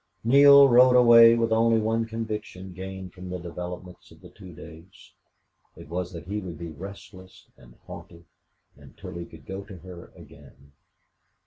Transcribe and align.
Neale 0.23 0.67
rode 0.67 0.95
away 0.95 1.35
with 1.35 1.51
only 1.51 1.77
one 1.79 2.05
conviction 2.07 2.73
gained 2.73 3.13
from 3.13 3.29
the 3.29 3.37
developments 3.37 4.09
of 4.09 4.19
the 4.19 4.31
two 4.31 4.51
days; 4.51 5.11
it 5.75 5.89
was 5.89 6.11
that 6.11 6.25
he 6.25 6.39
would 6.41 6.57
be 6.57 6.71
restless 6.71 7.45
and 7.55 7.75
haunted 7.85 8.25
until 8.75 9.11
he 9.11 9.25
could 9.27 9.45
go 9.45 9.61
to 9.63 9.77
her 9.77 10.11
again. 10.15 10.71